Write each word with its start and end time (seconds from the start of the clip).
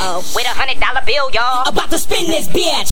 With 0.00 0.46
a 0.46 0.56
hundred 0.56 0.80
dollar 0.80 1.02
bill, 1.04 1.30
y'all. 1.30 1.68
About 1.68 1.90
to 1.90 1.98
spin 1.98 2.26
this 2.26 2.48
bitch. 2.48 2.88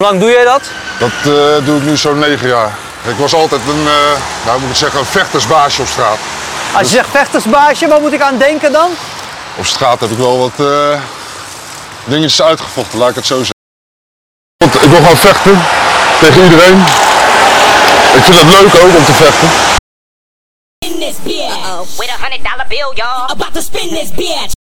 Hoe 0.00 0.08
lang 0.08 0.20
doe 0.20 0.30
jij 0.30 0.44
dat? 0.44 0.62
Dat 0.98 1.10
eh, 1.10 1.64
doe 1.64 1.76
ik 1.76 1.82
nu 1.82 1.96
zo'n 1.96 2.18
negen 2.18 2.48
jaar. 2.48 2.78
Ik 3.08 3.16
was 3.16 3.34
altijd 3.34 3.60
een, 3.60 3.86
eh 3.86 4.46
nou 4.46 4.60
moet 4.60 4.70
ik 4.70 4.76
zeggen, 4.76 5.00
een 5.00 5.06
vechtersbaasje 5.06 5.82
op 5.82 5.88
straat. 5.88 6.18
Als 6.72 6.82
je 6.82 6.96
zegt 6.96 7.08
vechtersbaasje, 7.10 7.88
waar 7.88 8.00
moet 8.00 8.12
ik 8.12 8.20
aan 8.20 8.38
denken 8.38 8.72
dan? 8.72 8.90
Op 9.56 9.66
straat 9.66 10.00
heb 10.00 10.10
ik 10.10 10.16
wel 10.16 10.38
wat 10.38 10.66
eh, 10.66 11.00
dingetjes 12.04 12.42
uitgevochten, 12.42 12.98
laat 12.98 13.10
ik 13.10 13.14
het 13.14 13.26
zo 13.26 13.36
zeggen. 13.36 13.54
Want 14.56 14.74
ik 14.74 14.90
wil 14.90 15.00
gewoon 15.00 15.16
vechten 15.16 15.62
tegen 16.20 16.42
iedereen. 16.42 16.78
Ik 18.14 18.22
vind 18.22 18.36
het 18.40 18.48
leuk 18.48 18.74
ook 18.82 18.96
om 18.96 19.04
te 19.04 19.12
vechten. 19.12 19.48
With 21.98 22.10
a 22.10 22.16
hundred 22.22 22.42
dollar 22.42 22.66
bill, 22.68 22.92
y'all. 22.94 23.30
About 23.30 23.54
to 23.54 23.60
spin 23.60 23.88
this 23.88 24.10
bitch. 24.14 24.58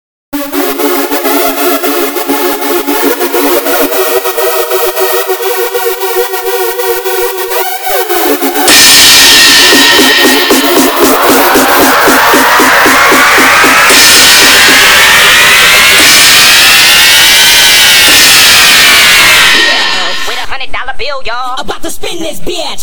To 21.84 21.90
spin 21.90 22.18
this 22.20 22.40
bitch. 22.40 22.83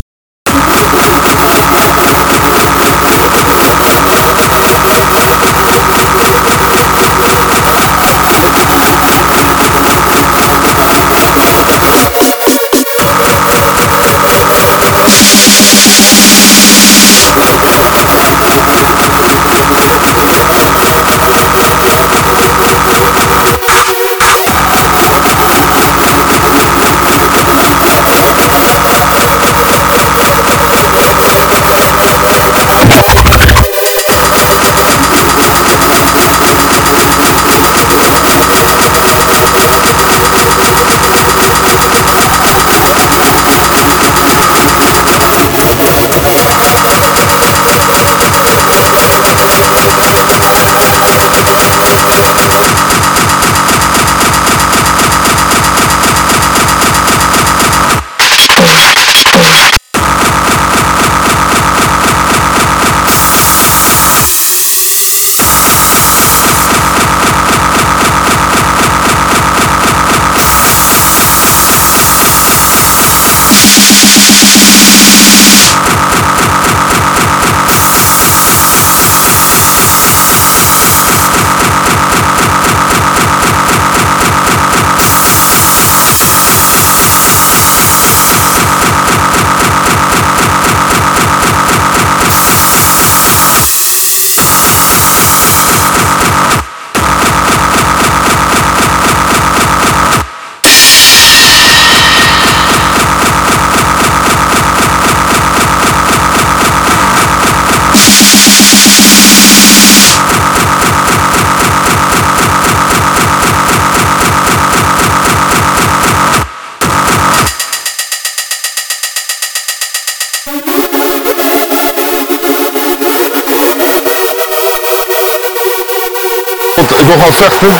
Ik 127.01 127.07
wil 127.07 127.15
gewoon 127.15 127.33
vechten 127.33 127.73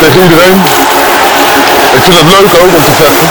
tegen 0.00 0.22
iedereen. 0.22 0.56
Ik 1.94 2.02
vind 2.02 2.16
het 2.16 2.28
leuk 2.28 2.54
ook 2.62 2.72
om 2.74 2.82
te 2.84 2.94
vechten. 3.02 3.30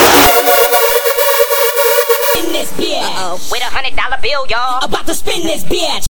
In 2.40 2.52
this 2.52 2.70
bitch. 2.76 3.20
Uh-oh. 3.20 3.34
With 3.52 3.62
a 3.62 3.70
hundred 3.76 3.96
dollar 3.96 4.20
bill, 4.22 4.46
y'all. 4.48 4.84
About 4.84 5.06
to 5.06 5.14
spin 5.14 5.42
this 5.42 5.64
bitch. 5.64 6.13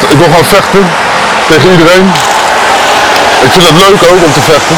Wil 0.00 0.26
gewoon 0.26 0.44
vechten 0.44 0.90
tegen 1.48 1.70
iedereen. 1.70 2.12
Ik 3.44 3.50
vind 3.52 3.64
het 3.66 3.78
leuk 3.78 4.02
ook 4.10 4.24
om 4.24 4.32
te 4.32 4.40
vechten. 4.40 4.76